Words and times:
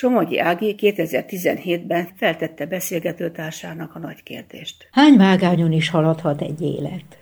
Somogyi 0.00 0.38
Ági 0.38 0.74
2017-ben 0.78 2.08
feltette 2.16 2.66
beszélgetőtársának 2.66 3.94
a 3.94 3.98
nagy 3.98 4.22
kérdést. 4.22 4.88
Hány 4.90 5.16
vágányon 5.16 5.72
is 5.72 5.88
haladhat 5.88 6.42
egy 6.42 6.60
élet? 6.60 7.18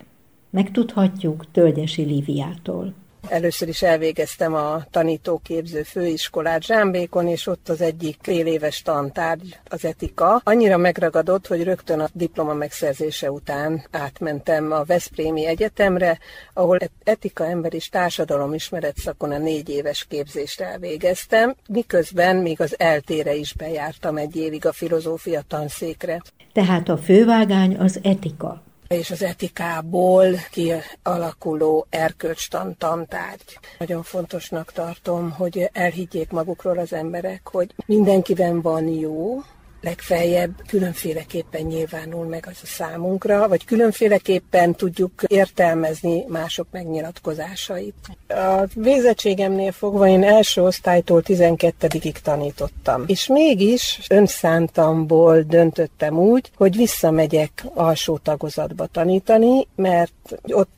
Megtudhatjuk 0.51 1.50
Tölgyesi 1.52 2.02
Liviától. 2.02 2.94
Először 3.28 3.68
is 3.68 3.83
elvégeztem 3.83 4.54
a 4.54 4.84
tanítóképző 4.90 5.83
főiskolát 5.83 6.65
Zsámbékon, 6.65 7.26
és 7.26 7.47
ott 7.47 7.68
az 7.68 7.81
egyik 7.81 8.18
fél 8.22 8.61
tantárgy, 8.84 9.58
az 9.68 9.84
etika. 9.84 10.40
Annyira 10.44 10.76
megragadott, 10.76 11.46
hogy 11.46 11.62
rögtön 11.62 12.00
a 12.00 12.08
diploma 12.12 12.54
megszerzése 12.54 13.30
után 13.30 13.86
átmentem 13.90 14.72
a 14.72 14.84
Veszprémi 14.84 15.46
Egyetemre, 15.46 16.18
ahol 16.52 16.79
etika, 17.04 17.46
ember 17.46 17.75
és 17.75 17.88
társadalomismeret 17.88 18.96
szakon 18.96 19.30
a 19.30 19.38
négy 19.38 19.68
éves 19.68 20.06
képzést 20.08 20.60
elvégeztem, 20.60 21.54
miközben 21.68 22.36
még 22.36 22.60
az 22.60 22.74
eltére 22.79 23.34
is 23.34 23.52
bejártam 23.54 24.16
egy 24.16 24.36
évig 24.36 24.67
a 24.67 24.72
filozófia 24.72 25.42
tanszékre. 25.48 26.22
Tehát 26.53 26.89
a 26.89 26.96
fővágány 26.96 27.76
az 27.76 28.00
etika 28.03 28.62
és 28.88 29.10
az 29.10 29.22
etikából 29.22 30.26
kialakuló 30.50 31.86
erkölcstan 31.90 32.77
tantárgy. 32.78 33.59
Nagyon 33.78 34.02
fontosnak 34.02 34.73
tartom, 34.73 35.30
hogy 35.30 35.70
elhiggyék 35.73 36.30
magukról 36.30 36.78
az 36.78 36.92
emberek, 36.92 37.48
hogy 37.48 37.74
mindenkiben 37.87 38.61
van 38.61 38.88
jó, 38.88 39.42
legfeljebb 39.81 40.51
különféleképpen 40.67 41.63
nyilvánul 41.63 42.27
meg 42.27 42.47
az 42.51 42.59
a 42.63 42.67
számunkra, 42.67 43.49
vagy 43.49 43.65
különféleképpen 43.65 44.75
tudjuk 44.75 45.23
értelmezni 45.27 46.25
mások 46.29 46.67
megnyilatkozásait. 46.71 47.95
A 48.29 48.65
végzettségemnél 48.75 49.73
fogva 49.73 50.09
én 50.09 50.25
első 50.25 50.63
osztálytól 50.63 51.23
12-ig 51.27 52.13
tanítottam, 52.13 53.05
és 53.07 53.27
mégis 53.27 54.01
önszántamból 54.09 55.41
döntöttem 55.41 56.19
úgy, 56.19 56.51
hogy 56.57 56.77
visszamegyek 56.77 57.65
alsó 57.75 58.19
tagozatba 58.19 58.87
tanítani, 58.87 59.67
mert 59.75 60.39
ott 60.48 60.70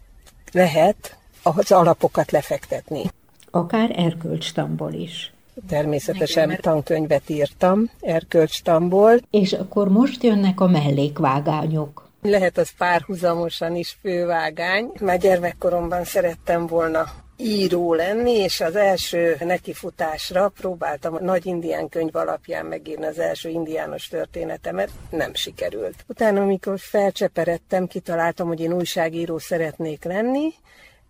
lehet 0.53 1.17
az 1.43 1.73
alapokat 1.73 2.31
lefektetni. 2.31 3.03
Akár 3.51 3.91
erkölcstamból 3.97 4.93
is. 4.93 5.33
Természetesen 5.69 6.49
Nekem, 6.49 6.73
tankönyvet 6.73 7.31
írtam 7.31 7.91
erkölcstamból. 8.01 9.15
És 9.31 9.53
akkor 9.53 9.89
most 9.89 10.23
jönnek 10.23 10.61
a 10.61 10.67
mellékvágányok. 10.67 12.09
Lehet 12.23 12.59
az 12.59 12.71
párhuzamosan 12.79 13.77
is 13.77 13.97
fővágány. 14.01 14.91
Már 15.01 15.19
gyermekkoromban 15.19 16.05
szerettem 16.05 16.67
volna 16.67 17.05
író 17.41 17.95
lenni, 17.95 18.31
és 18.31 18.61
az 18.61 18.77
első 18.77 19.37
nekifutásra 19.41 20.49
próbáltam 20.49 21.15
a 21.15 21.21
nagy 21.21 21.47
indián 21.47 21.89
könyv 21.89 22.17
alapján 22.17 22.67
megírni 22.67 23.07
az 23.07 23.19
első 23.19 23.49
indiános 23.49 24.09
történetemet, 24.09 24.91
nem 25.11 25.35
sikerült. 25.35 26.05
Utána, 26.07 26.43
amikor 26.43 26.79
felcseperedtem, 26.79 27.87
kitaláltam, 27.87 28.47
hogy 28.47 28.61
én 28.61 28.73
újságíró 28.73 29.39
szeretnék 29.39 30.05
lenni, 30.05 30.53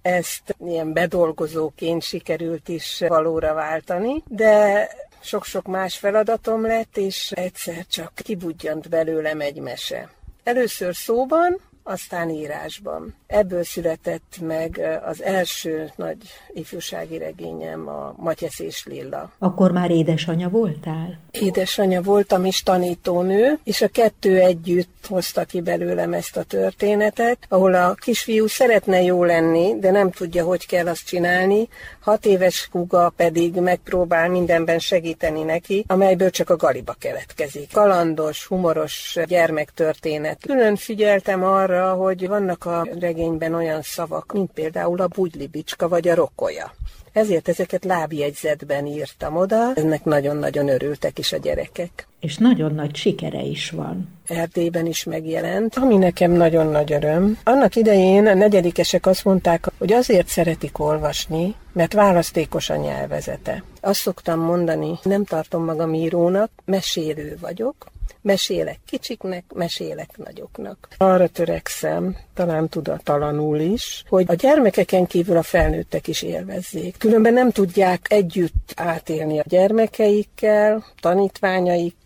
ezt 0.02 0.56
ilyen 0.66 0.92
bedolgozóként 0.92 2.02
sikerült 2.02 2.68
is 2.68 3.04
valóra 3.08 3.54
váltani, 3.54 4.22
de 4.26 4.88
sok-sok 5.20 5.66
más 5.66 5.96
feladatom 5.98 6.62
lett, 6.62 6.96
és 6.96 7.32
egyszer 7.32 7.86
csak 7.86 8.12
kibudjant 8.14 8.88
belőlem 8.88 9.40
egy 9.40 9.58
mese. 9.58 10.10
Először 10.44 10.94
szóban, 10.94 11.60
aztán 11.82 12.30
írásban. 12.30 13.14
Ebből 13.26 13.64
született 13.64 14.36
meg 14.40 14.80
az 15.04 15.22
első 15.22 15.90
nagy 15.96 16.16
ifjúsági 16.52 17.18
regényem, 17.18 17.88
a 17.88 18.14
Matyesz 18.16 18.58
és 18.58 18.86
Lilla. 18.86 19.32
Akkor 19.38 19.72
már 19.72 19.90
édesanyja 19.90 20.48
voltál? 20.48 21.18
Édesanyja 21.30 22.02
voltam 22.02 22.44
is 22.44 22.62
tanítónő, 22.62 23.58
és 23.64 23.82
a 23.82 23.88
kettő 23.88 24.38
együtt 24.38 25.06
hozta 25.08 25.44
ki 25.44 25.60
belőlem 25.60 26.12
ezt 26.12 26.36
a 26.36 26.42
történetet, 26.42 27.38
ahol 27.48 27.74
a 27.74 27.94
kisfiú 27.94 28.46
szeretne 28.46 29.02
jó 29.02 29.24
lenni, 29.24 29.78
de 29.78 29.90
nem 29.90 30.10
tudja, 30.10 30.44
hogy 30.44 30.66
kell 30.66 30.86
azt 30.86 31.06
csinálni, 31.06 31.68
hat 32.00 32.26
éves 32.26 32.68
kuga 32.72 33.12
pedig 33.16 33.54
megpróbál 33.54 34.28
mindenben 34.28 34.78
segíteni 34.78 35.42
neki, 35.42 35.84
amelyből 35.86 36.30
csak 36.30 36.50
a 36.50 36.56
galiba 36.56 36.94
keletkezik. 36.98 37.72
Kalandos, 37.72 38.46
humoros 38.46 39.16
gyermektörténet. 39.26 40.38
Külön 40.46 40.76
figyeltem 40.76 41.44
arra, 41.44 41.69
hogy 41.78 42.28
vannak 42.28 42.64
a 42.64 42.86
regényben 43.00 43.54
olyan 43.54 43.82
szavak, 43.82 44.32
mint 44.32 44.50
például 44.52 45.00
a 45.00 45.06
bugylibicska 45.06 45.88
vagy 45.88 46.08
a 46.08 46.14
rokolya. 46.14 46.72
Ezért 47.12 47.48
ezeket 47.48 47.84
lábjegyzetben 47.84 48.86
írtam 48.86 49.36
oda, 49.36 49.72
ennek 49.74 50.04
nagyon-nagyon 50.04 50.68
örültek 50.68 51.18
is 51.18 51.32
a 51.32 51.36
gyerekek. 51.36 52.08
És 52.20 52.36
nagyon 52.36 52.74
nagy 52.74 52.96
sikere 52.96 53.42
is 53.42 53.70
van. 53.70 54.08
Erdélyben 54.26 54.86
is 54.86 55.04
megjelent, 55.04 55.76
ami 55.76 55.96
nekem 55.96 56.30
nagyon 56.30 56.66
nagy 56.66 56.92
öröm. 56.92 57.38
Annak 57.44 57.76
idején 57.76 58.26
a 58.26 58.34
negyedikesek 58.34 59.06
azt 59.06 59.24
mondták, 59.24 59.70
hogy 59.78 59.92
azért 59.92 60.28
szeretik 60.28 60.78
olvasni, 60.78 61.54
mert 61.72 61.92
választékos 61.92 62.70
a 62.70 62.76
nyelvezete. 62.76 63.62
Azt 63.80 64.00
szoktam 64.00 64.40
mondani, 64.40 64.98
nem 65.02 65.24
tartom 65.24 65.64
magam 65.64 65.94
írónak, 65.94 66.50
mesélő 66.64 67.36
vagyok, 67.40 67.74
Mesélek 68.22 68.78
kicsiknek, 68.86 69.44
mesélek 69.54 70.16
nagyoknak. 70.16 70.88
Arra 70.96 71.28
törekszem, 71.28 72.16
talán 72.34 72.68
tudatalanul 72.68 73.58
is, 73.58 74.04
hogy 74.08 74.24
a 74.28 74.34
gyermekeken 74.34 75.06
kívül 75.06 75.36
a 75.36 75.42
felnőttek 75.42 76.08
is 76.08 76.22
élvezzék. 76.22 76.96
Különben 76.98 77.32
nem 77.32 77.50
tudják 77.50 78.06
együtt 78.08 78.72
átélni 78.76 79.38
a 79.38 79.44
gyermekeikkel, 79.46 80.84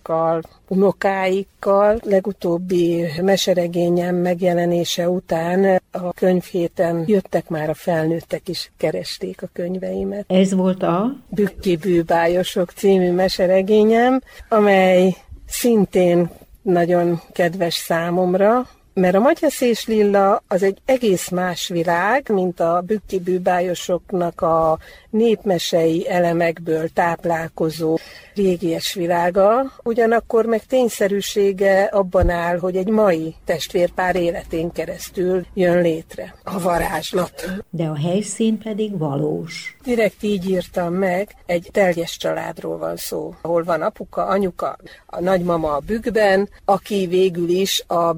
tanítványaikkal, 0.04 0.42
unokáikkal. 0.68 2.00
Legutóbbi 2.02 3.06
meseregényem 3.22 4.16
megjelenése 4.16 5.08
után 5.08 5.80
a 5.90 6.12
könyvhéten 6.12 7.04
jöttek 7.06 7.48
már 7.48 7.68
a 7.68 7.74
felnőttek 7.74 8.48
is, 8.48 8.70
keresték 8.76 9.42
a 9.42 9.48
könyveimet. 9.52 10.24
Ez 10.28 10.54
volt 10.54 10.82
a? 10.82 11.16
Bükki 11.28 11.76
bűbájosok 11.76 12.70
című 12.70 13.12
meseregényem, 13.12 14.20
amely 14.48 15.16
szintén 15.46 16.30
nagyon 16.62 17.20
kedves 17.32 17.74
számomra, 17.74 18.68
mert 18.94 19.14
a 19.14 19.20
Matyasz 19.20 19.60
és 19.60 19.86
Lilla 19.86 20.42
az 20.48 20.62
egy 20.62 20.78
egész 20.84 21.28
más 21.28 21.68
világ, 21.68 22.28
mint 22.28 22.60
a 22.60 22.82
bükki 22.86 23.20
bűbájosoknak 23.20 24.40
a 24.40 24.78
népmesei 25.10 26.08
elemekből 26.08 26.88
táplálkozó 26.88 27.98
régies 28.34 28.94
világa, 28.94 29.72
ugyanakkor 29.82 30.44
meg 30.44 30.64
tényszerűsége 30.66 31.82
abban 31.82 32.30
áll, 32.30 32.58
hogy 32.58 32.76
egy 32.76 32.88
mai 32.88 33.34
testvérpár 33.44 34.16
életén 34.16 34.72
keresztül 34.72 35.46
jön 35.54 35.80
létre 35.80 36.34
a 36.44 36.60
varázslat. 36.60 37.50
De 37.70 37.84
a 37.84 37.96
helyszín 37.96 38.58
pedig 38.58 38.98
valós. 38.98 39.76
Direkt 39.84 40.22
így 40.22 40.48
írtam 40.48 40.94
meg, 40.94 41.28
egy 41.46 41.68
teljes 41.72 42.16
családról 42.16 42.78
van 42.78 42.96
szó, 42.96 43.34
ahol 43.40 43.64
van 43.64 43.82
apuka, 43.82 44.26
anyuka, 44.26 44.76
a 45.06 45.20
nagymama 45.20 45.72
a 45.72 45.82
bükkben, 45.86 46.48
aki 46.64 47.06
végül 47.06 47.48
is 47.48 47.84
a 47.86 48.12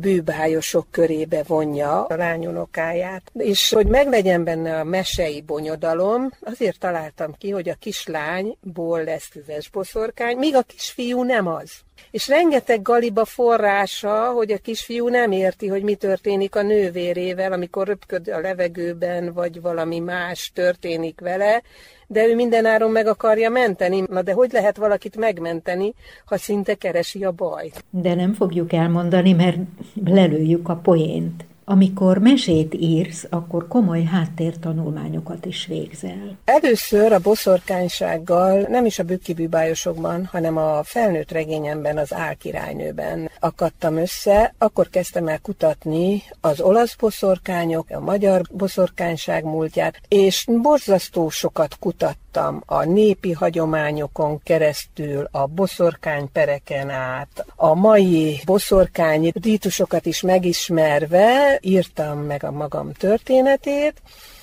bűbájosok 0.66 0.90
körébe 0.90 1.42
vonja 1.46 2.04
a 2.04 2.14
lányunokáját. 2.14 3.30
És 3.34 3.72
hogy 3.72 3.86
meglegyen 3.86 4.44
benne 4.44 4.78
a 4.78 4.84
mesei 4.84 5.42
bonyodalom, 5.42 6.30
azért 6.40 6.78
találtam 6.78 7.34
ki, 7.38 7.50
hogy 7.50 7.68
a 7.68 7.74
kislányból 7.74 9.04
lesz 9.04 9.28
füves 9.30 9.70
boszorkány, 9.70 10.36
míg 10.36 10.54
a 10.54 10.62
kisfiú 10.62 11.22
nem 11.22 11.46
az. 11.46 11.70
És 12.10 12.28
rengeteg 12.28 12.82
galiba 12.82 13.24
forrása, 13.24 14.30
hogy 14.30 14.52
a 14.52 14.58
kisfiú 14.58 15.08
nem 15.08 15.32
érti, 15.32 15.66
hogy 15.66 15.82
mi 15.82 15.94
történik 15.94 16.56
a 16.56 16.62
nővérével, 16.62 17.52
amikor 17.52 17.86
röpköd 17.86 18.28
a 18.28 18.40
levegőben, 18.40 19.32
vagy 19.32 19.60
valami 19.60 19.98
más 19.98 20.50
történik 20.54 21.20
vele, 21.20 21.62
de 22.06 22.26
ő 22.26 22.34
mindenáron 22.34 22.90
meg 22.90 23.06
akarja 23.06 23.50
menteni. 23.50 24.02
Na 24.08 24.22
de 24.22 24.32
hogy 24.32 24.52
lehet 24.52 24.76
valakit 24.76 25.16
megmenteni, 25.16 25.94
ha 26.24 26.36
szinte 26.36 26.74
keresi 26.74 27.24
a 27.24 27.32
bajt? 27.32 27.84
De 27.90 28.14
nem 28.14 28.32
fogjuk 28.32 28.72
elmondani, 28.72 29.32
mert 29.32 29.56
lelőjük 30.04 30.68
a 30.68 30.76
poént. 30.76 31.44
Amikor 31.68 32.18
mesét 32.18 32.74
írsz, 32.74 33.26
akkor 33.30 33.68
komoly 33.68 34.02
háttértanulmányokat 34.02 35.46
is 35.46 35.66
végzel. 35.66 36.36
Először 36.44 37.12
a 37.12 37.18
boszorkánysággal 37.18 38.60
nem 38.60 38.84
is 38.84 38.98
a 38.98 39.02
bükkibűbájosokban, 39.02 40.26
hanem 40.26 40.56
a 40.56 40.82
felnőtt 40.82 41.30
regényemben, 41.30 41.98
az 41.98 42.14
Álkirálynőben 42.14 43.30
akadtam 43.40 43.96
össze. 43.96 44.54
Akkor 44.58 44.88
kezdtem 44.88 45.28
el 45.28 45.40
kutatni 45.40 46.22
az 46.40 46.60
olasz 46.60 46.96
boszorkányok, 46.96 47.90
a 47.90 48.00
magyar 48.00 48.42
boszorkányság 48.50 49.44
múltját, 49.44 50.00
és 50.08 50.46
borzasztó 50.62 51.28
sokat 51.30 51.76
kutattam 51.78 52.62
a 52.66 52.84
népi 52.84 53.32
hagyományokon 53.32 54.40
keresztül, 54.42 55.28
a 55.30 55.46
boszorkánypereken 55.46 56.90
át, 56.90 57.46
a 57.56 57.74
mai 57.74 58.40
boszorkány 58.44 59.32
rítusokat 59.42 60.06
is 60.06 60.20
megismerve, 60.20 61.55
írtam 61.60 62.18
meg 62.18 62.44
a 62.44 62.50
magam 62.50 62.92
történetét, 62.92 64.02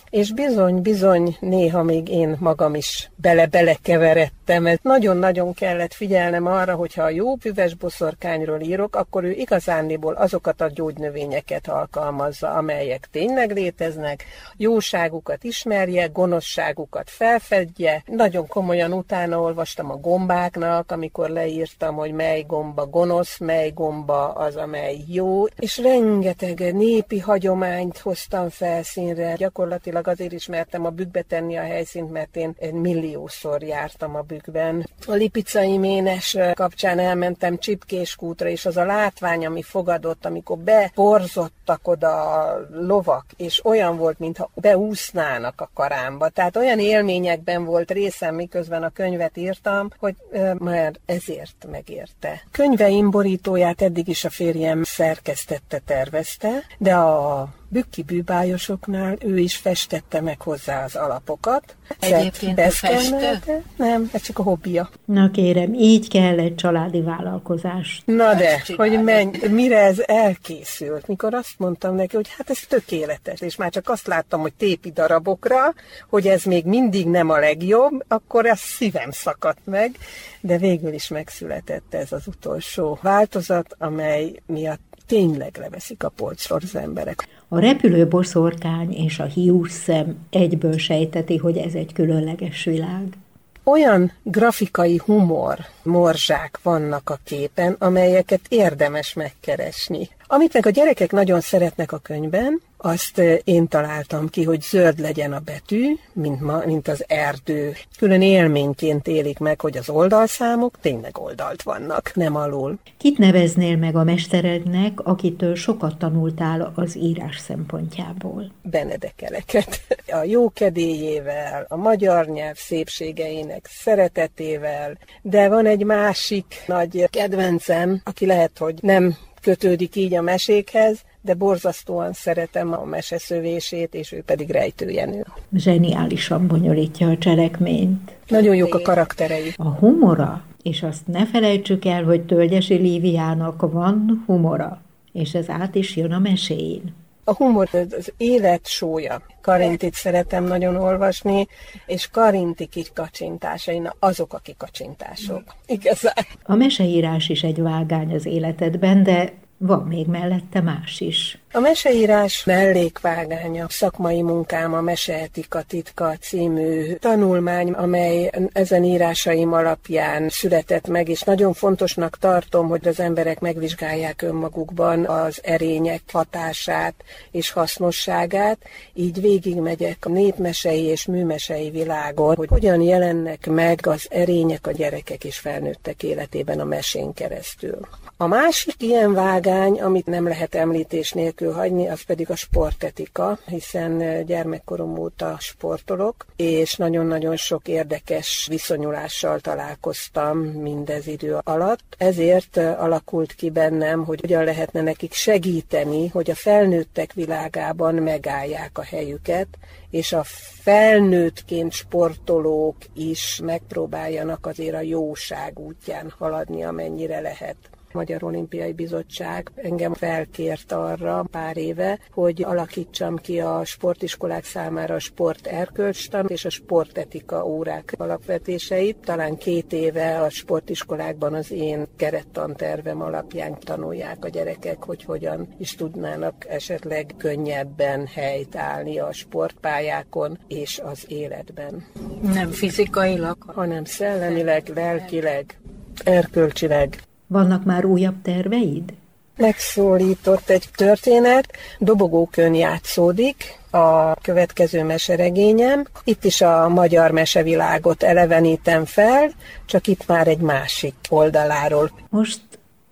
és 0.10 0.34
bizony-bizony 0.34 1.38
néha 1.40 1.84
még 1.84 2.10
én 2.10 2.36
magam 2.40 2.76
is 2.76 3.10
bele-belekeveredtem, 3.16 4.32
mert 4.48 4.84
nagyon-nagyon 4.84 5.54
kellett 5.54 5.94
figyelnem 5.94 6.46
arra, 6.46 6.76
hogyha 6.76 7.04
a 7.04 7.10
jó 7.10 7.36
füves 7.36 7.74
boszorkányról 7.74 8.60
írok, 8.60 8.96
akkor 8.96 9.24
ő 9.24 9.32
igazándiból 9.32 10.14
azokat 10.14 10.62
a 10.62 10.70
gyógynövényeket 10.70 11.68
alkalmazza, 11.68 12.50
amelyek 12.50 13.08
tényleg 13.12 13.52
léteznek, 13.52 14.24
jóságukat 14.58 15.44
ismerje, 15.44 16.08
gonoszságukat 16.08 17.10
felfedje. 17.10 18.04
Nagyon 18.06 18.48
komolyan 18.48 18.94
utána 18.94 19.40
olvastam 19.40 19.92
a 19.92 19.96
gombáknak, 19.96 20.92
amikor 20.92 21.30
leírtam, 21.30 21.96
hogy 21.96 22.12
mely 22.12 22.44
gomba 22.48 22.86
gonosz, 22.86 23.40
mely 23.40 23.72
gomba 23.72 24.34
az, 24.34 24.56
amely 24.56 24.98
jó, 25.08 25.46
és 25.46 25.78
rengeteg 25.78 26.74
népi 26.74 27.20
hagyományt 27.20 27.98
hoztam 27.98 28.50
felszínre. 28.50 29.34
Gyakorlatilag 29.36 30.08
azért 30.08 30.32
ismertem 30.32 30.86
a 30.86 30.90
bükkbe 30.90 31.22
tenni 31.22 31.58
a 31.58 31.62
helyszínt, 31.62 32.12
mert 32.12 32.36
én 32.36 32.54
egy 32.60 32.74
milliószor 32.74 33.64
jártam 33.64 34.16
a 34.16 34.22
bükkben. 34.34 34.90
A 35.08 35.14
lipicai 35.14 35.78
ménes 35.78 36.38
kapcsán 36.54 37.00
elmentem 37.00 37.58
Csipkéskútra, 37.58 38.48
és 38.50 38.66
az 38.66 38.78
a 38.78 38.86
látvány, 38.86 39.46
ami 39.46 39.62
fogadott, 39.62 40.26
amikor 40.26 40.58
beporzottak 40.58 41.88
oda 41.88 42.32
a 42.32 42.68
lovak, 42.72 43.26
és 43.38 43.66
olyan 43.66 43.98
volt, 43.98 44.20
mintha 44.20 44.50
beúsznának 44.54 45.62
a 45.62 45.70
karámba. 45.74 46.30
Tehát 46.30 46.56
olyan 46.56 46.80
élményekben 46.80 47.66
volt 47.66 47.92
részem, 47.92 48.36
miközben 48.36 48.84
a 48.84 48.90
könyvet 48.90 49.38
írtam, 49.38 49.90
hogy 50.00 50.16
már 50.58 50.94
ezért 51.06 51.66
megérte. 51.72 52.42
Könyveim 52.52 53.10
borítóját 53.10 53.82
eddig 53.82 54.08
is 54.08 54.26
a 54.26 54.30
férjem 54.30 54.84
szerkesztette, 54.84 55.80
tervezte, 55.86 56.64
de 56.78 56.96
a 56.96 57.48
bükki 57.74 58.04
bűbájosoknál 58.04 59.18
ő 59.20 59.38
is 59.38 59.56
festette 59.56 60.22
meg 60.22 60.42
hozzá 60.42 60.84
az 60.84 60.96
alapokat. 60.96 61.76
Egyébként 62.00 62.62
festő? 62.62 63.42
Nem, 63.76 64.10
ez 64.14 64.22
csak 64.22 64.40
a 64.40 64.44
hobbija. 64.44 64.90
Na 65.06 65.32
kérem, 65.32 65.74
így 65.74 66.10
kell 66.10 66.40
egy 66.40 66.56
családi 66.56 67.02
vállalkozás. 67.02 68.02
Na 68.06 68.34
de, 68.34 68.64
hogy 68.76 69.04
menj, 69.04 69.38
mire 69.50 69.80
ez 69.80 70.00
elkészült, 70.06 71.08
mikor 71.08 71.34
azt 71.34 71.54
mondtam 71.58 71.96
neki, 71.96 72.16
hogy 72.16 72.30
hát 72.38 72.50
ez 72.50 72.60
tökéletes, 72.68 73.42
és 73.42 73.56
már 73.56 73.72
csak 73.72 73.90
azt 73.90 74.08
láttam, 74.08 74.42
hogy 74.42 74.54
tépi 74.54 74.92
darabokra, 74.92 75.74
hogy 76.10 76.28
ez 76.28 76.44
még 76.44 76.66
mindig 76.66 77.08
nem 77.08 77.30
a 77.30 77.38
legjobb, 77.38 78.04
akkor 78.08 78.46
ez 78.46 78.60
szívem 78.60 79.12
szakadt 79.12 79.66
meg, 79.66 79.98
de 80.42 80.58
végül 80.58 80.94
is 80.94 81.08
megszületett 81.08 81.94
ez 81.94 82.12
az 82.12 82.28
utolsó 82.28 83.00
változat, 83.02 83.76
amely 83.80 84.42
miatt 84.46 84.94
tényleg 85.08 85.58
leveszik 85.58 86.04
a 86.04 86.10
polcról 86.10 86.60
az 86.64 86.76
emberek. 86.76 87.28
A 87.54 87.60
repülő 87.60 88.08
boszorkány 88.08 88.92
és 88.92 89.20
a 89.20 89.26
hiús 89.26 89.72
szem 89.72 90.16
egyből 90.30 90.78
sejteti, 90.78 91.38
hogy 91.38 91.58
ez 91.58 91.74
egy 91.74 91.94
különleges 91.94 92.64
világ. 92.64 93.18
Olyan 93.64 94.12
grafikai 94.24 95.02
humor 95.06 95.58
morzsák 95.84 96.60
vannak 96.64 97.10
a 97.10 97.20
képen, 97.24 97.76
amelyeket 97.80 98.42
érdemes 98.48 99.14
megkeresni. 99.14 100.10
Amit 100.28 100.54
meg 100.54 100.66
a 100.66 100.70
gyerekek 100.70 101.12
nagyon 101.12 101.42
szeretnek 101.42 101.92
a 101.92 101.98
könyvben, 101.98 102.62
azt 102.78 103.22
én 103.44 103.68
találtam 103.68 104.30
ki, 104.30 104.44
hogy 104.44 104.62
zöld 104.62 105.00
legyen 105.00 105.34
a 105.34 105.40
betű, 105.40 105.96
mint, 106.14 106.42
ma, 106.42 106.62
mint 106.66 106.88
az 106.88 107.04
erdő. 107.08 107.74
Külön 107.98 108.22
élményként 108.22 109.08
élik 109.08 109.40
meg, 109.40 109.62
hogy 109.62 109.78
az 109.78 109.90
oldalszámok 109.90 110.80
tényleg 110.82 111.18
oldalt 111.18 111.62
vannak, 111.64 112.12
nem 112.16 112.36
alul. 112.36 112.78
Kit 112.98 113.18
neveznél 113.18 113.78
meg 113.78 113.96
a 113.96 114.04
mesterednek, 114.04 115.00
akitől 115.00 115.56
sokat 115.56 115.98
tanultál 115.98 116.72
az 116.76 116.98
írás 116.98 117.40
szempontjából? 117.40 118.52
Benedekeleket. 118.62 119.82
A 120.14 120.24
jó 120.24 120.50
kedélyével, 120.50 121.66
a 121.68 121.76
magyar 121.76 122.26
nyelv 122.26 122.56
szépségeinek 122.56 123.68
szeretetével, 123.70 124.98
de 125.22 125.50
van 125.50 125.66
egy 125.66 125.84
másik 125.84 126.46
nagy 126.68 127.08
kedvencem, 127.10 128.02
aki 128.04 128.26
lehet, 128.26 128.58
hogy 128.58 128.76
nem 128.82 129.16
kötődik 129.42 129.96
így 129.96 130.14
a 130.14 130.22
mesékhez, 130.22 131.02
de 131.22 131.34
borzasztóan 131.34 132.14
szeretem 132.14 132.74
a 132.74 132.84
meseszövését, 132.84 133.94
és 133.94 134.12
ő 134.12 134.22
pedig 134.26 134.50
rejtőjenő. 134.50 135.26
Zseniálisan 135.54 136.48
bonyolítja 136.48 137.10
a 137.10 137.18
cselekményt. 137.18 138.12
Nagyon 138.28 138.56
jók 138.56 138.76
a 138.76 138.82
karakterei. 138.82 139.54
A 139.56 139.70
humora, 139.70 140.44
és 140.62 140.84
azt 140.84 141.08
ne 141.08 141.26
felejtsük 141.26 141.86
el, 141.86 142.04
hogy 142.04 142.22
Tölgyesi 142.22 142.76
Líviának 142.76 143.72
van 143.72 144.24
humora, 144.26 144.82
és 145.12 145.34
ez 145.34 145.50
át 145.50 145.76
is 145.76 145.96
jön 145.96 146.12
a 146.12 146.20
meséin. 146.20 146.94
A 147.24 147.34
humor 147.34 147.70
az 147.72 148.14
élet 148.18 148.68
sója. 148.68 149.22
Karintit 149.42 149.94
szeretem 149.94 150.44
nagyon 150.44 150.76
olvasni, 150.76 151.48
és 151.86 152.08
Karinti 152.08 152.70
kacsintásai, 152.94 153.80
na 153.80 153.96
azok 154.00 154.34
a 154.34 154.38
kikacsintások. 154.38 155.44
Igazán. 155.66 156.14
A 156.44 156.56
meseírás 156.56 157.30
is 157.30 157.44
egy 157.44 157.62
vágány 157.62 158.14
az 158.14 158.26
életedben, 158.26 159.04
de 159.04 159.34
van 159.58 159.84
még 159.88 160.08
mellette 160.08 160.62
más 160.62 161.00
is. 161.00 161.43
A 161.56 161.60
meseírás 161.60 162.44
mellékvágánya, 162.44 163.66
szakmai 163.70 164.22
munkám, 164.22 164.74
a 164.74 164.82
Meseetika 164.82 165.62
titka 165.62 166.16
című 166.22 166.94
tanulmány, 166.94 167.72
amely 167.72 168.30
ezen 168.54 168.84
írásaim 168.84 169.54
alapján 169.54 170.30
született 170.30 170.88
meg, 170.88 171.10
és 171.10 171.22
nagyon 171.22 171.54
fontosnak 171.54 172.18
tartom, 172.18 172.68
hogy 172.68 172.88
az 172.88 173.00
emberek 173.00 173.40
megvizsgálják 173.40 174.22
önmagukban 174.22 175.06
az 175.06 175.40
erények 175.44 176.02
hatását 176.12 176.94
és 177.32 177.52
hasznosságát, 177.52 178.58
így 178.94 179.22
végigmegyek 179.22 179.98
a 180.06 180.10
népmesei 180.10 180.84
és 180.84 181.06
műmesei 181.06 181.70
világon, 181.70 182.36
hogy 182.36 182.50
hogyan 182.50 182.82
jelennek 182.82 183.48
meg 183.48 183.88
az 183.88 184.08
erények 184.10 184.68
a 184.68 184.72
gyerekek 184.72 185.24
és 185.24 185.38
felnőttek 185.38 186.04
életében 186.04 186.60
a 186.60 186.66
mesén 186.66 187.14
keresztül. 187.14 187.80
A 188.18 188.28
másik 188.28 188.76
ilyen 188.78 189.14
vágány, 189.14 189.82
amit 189.82 190.06
nem 190.06 190.28
lehet 190.28 190.56
említés 190.56 191.12
nélkül 191.12 191.43
hagyni, 191.52 191.88
az 191.88 192.02
pedig 192.02 192.30
a 192.30 192.36
sportetika, 192.36 193.40
hiszen 193.46 194.26
gyermekkorom 194.26 194.98
óta 194.98 195.36
sportolok, 195.40 196.26
és 196.36 196.76
nagyon-nagyon 196.76 197.36
sok 197.36 197.68
érdekes 197.68 198.46
viszonyulással 198.50 199.40
találkoztam 199.40 200.38
mindez 200.38 201.08
idő 201.08 201.38
alatt. 201.44 201.96
Ezért 201.98 202.58
alakult 202.58 203.34
ki 203.34 203.50
bennem, 203.50 204.06
hogy 204.06 204.20
hogyan 204.20 204.44
lehetne 204.44 204.82
nekik 204.82 205.14
segíteni, 205.14 206.08
hogy 206.08 206.30
a 206.30 206.36
felnőttek 206.36 207.14
világában 207.14 207.96
megállják 207.96 208.78
a 208.78 208.84
helyüket, 208.84 209.48
és 209.90 210.14
a 210.14 210.24
felnőttként 210.62 211.72
sportolók 211.72 212.76
is 212.94 213.40
megpróbáljanak 213.44 214.46
azért 214.46 214.76
a 214.76 214.82
jóság 214.82 215.60
útján 215.60 216.14
haladni, 216.18 216.64
amennyire 216.64 217.20
lehet. 217.20 217.56
Magyar 217.94 218.24
Olimpiai 218.24 218.74
Bizottság 218.74 219.52
engem 219.56 219.94
felkért 219.94 220.72
arra 220.72 221.26
pár 221.32 221.58
éve, 221.58 222.00
hogy 222.12 222.44
alakítsam 222.44 223.18
ki 223.18 223.40
a 223.40 223.62
sportiskolák 223.66 224.44
számára 224.44 224.96
a 224.96 225.00
sport 225.00 225.48
erkölcstan 225.48 226.26
és 226.28 226.46
a 226.46 226.50
sportetika 226.50 227.46
órák 227.46 227.94
alapvetéseit. 227.98 228.98
Talán 228.98 229.38
két 229.38 229.74
éve 229.74 230.22
a 230.22 230.30
sportiskolákban 230.30 231.34
az 231.34 231.52
én 231.52 231.86
kerettantervem 231.96 233.02
alapján 233.02 233.60
tanulják 233.60 234.26
a 234.26 234.30
gyerekek, 234.30 234.84
hogy 234.84 235.04
hogyan 235.04 235.48
is 235.58 235.76
tudnának 235.76 236.46
esetleg 236.50 237.14
könnyebben 237.18 238.08
helyt 238.08 238.56
állni 238.56 239.00
a 239.00 239.12
sportpályákon 239.12 240.38
és 240.48 240.80
az 240.84 241.06
életben. 241.08 241.86
Nem 242.22 242.50
fizikailag, 242.50 243.38
hanem 243.46 243.86
szellemileg, 243.86 244.68
lelkileg, 244.76 245.60
erkölcsileg. 246.04 246.98
Vannak 247.28 247.64
már 247.64 247.86
újabb 247.86 248.22
terveid? 248.22 248.94
Megszólított 249.38 250.50
egy 250.50 250.70
történet, 250.76 251.52
dobogókön 251.80 252.54
játszódik, 252.54 253.60
a 253.70 254.14
következő 254.14 254.84
meseregényem. 254.84 255.86
Itt 256.04 256.24
is 256.24 256.42
a 256.42 256.70
magyar 256.70 257.12
mesevilágot 257.12 258.04
elevenítem 258.04 258.86
fel, 258.86 259.32
csak 259.66 259.88
itt 259.88 260.08
már 260.08 260.28
egy 260.28 260.40
másik 260.40 260.96
oldaláról. 261.10 261.92
Most 262.10 262.42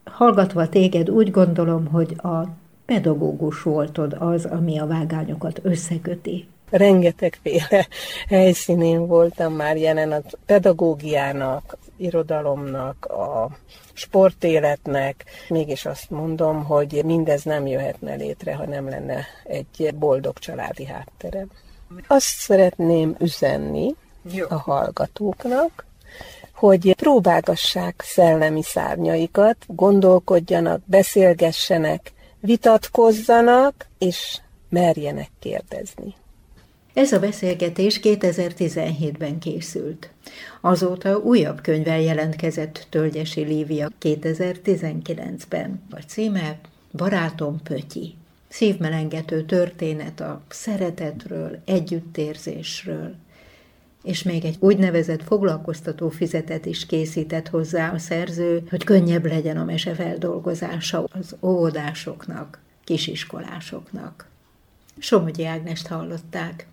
hallgatva 0.04 0.70
téged 0.70 1.10
úgy 1.10 1.32
gondolom, 1.32 1.88
hogy 1.88 2.16
a 2.18 2.48
pedagógus 2.86 3.62
voltod 3.62 4.16
az, 4.20 4.46
ami 4.46 4.80
a 4.80 4.88
vágányokat 4.88 5.60
összeköti. 5.64 6.48
Rengetegféle 6.70 7.88
helyszínén 8.28 9.08
voltam 9.08 9.54
már 9.54 9.78
jelen 9.78 10.12
a 10.12 10.22
pedagógiának, 10.46 11.78
irodalomnak, 12.02 13.06
a 13.06 13.50
sportéletnek. 13.94 15.26
Mégis 15.50 15.86
azt 15.86 16.10
mondom, 16.10 16.64
hogy 16.64 17.02
mindez 17.06 17.44
nem 17.44 17.68
jöhetne 17.68 18.16
létre, 18.16 18.56
ha 18.56 18.66
nem 18.66 18.90
lenne 18.90 19.26
egy 19.44 19.94
boldog 19.96 20.40
családi 20.40 20.86
hátterem. 20.86 21.48
Azt 22.08 22.38
szeretném 22.38 23.16
üzenni 23.20 23.96
Jó. 24.32 24.46
a 24.50 24.56
hallgatóknak, 24.56 25.86
hogy 26.54 26.96
próbálgassák 26.96 28.02
szellemi 28.06 28.64
szárnyaikat, 28.64 29.58
gondolkodjanak, 29.68 30.82
beszélgessenek, 30.86 32.14
vitatkozzanak, 32.40 33.88
és 33.98 34.40
merjenek 34.70 35.30
kérdezni. 35.40 36.16
Ez 36.94 37.12
a 37.12 37.20
beszélgetés 37.20 38.00
2017-ben 38.04 39.40
készült. 39.40 40.10
Azóta 40.62 41.18
újabb 41.18 41.62
könyvvel 41.62 42.02
jelentkezett 42.02 42.88
Tölgyesi 42.90 43.42
Lívia 43.42 43.92
2019-ben. 44.02 45.82
A 45.90 46.00
címe 46.08 46.60
Barátom 46.92 47.62
Pötyi. 47.64 48.16
Szívmelengető 48.48 49.44
történet 49.44 50.20
a 50.20 50.42
szeretetről, 50.50 51.62
együttérzésről, 51.66 53.16
és 54.04 54.24
még 54.24 54.46
egy 54.46 54.58
úgynevezett 54.60 55.24
foglalkoztató 55.24 56.10
fizetet 56.10 56.66
is 56.66 56.86
készített 56.86 57.48
hozzá 57.48 57.92
a 57.92 57.98
szerző, 57.98 58.64
hogy 58.70 58.84
könnyebb 58.84 59.26
legyen 59.26 59.58
a 59.58 59.64
mese 59.64 59.94
feldolgozása 59.94 61.04
az 61.12 61.36
óvodásoknak, 61.42 62.60
kisiskolásoknak. 62.84 64.30
Somogyi 64.98 65.46
Ágnest 65.46 65.88
hallották. 65.88 66.66